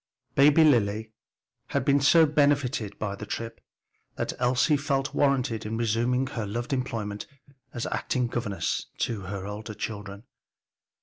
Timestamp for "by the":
2.97-3.27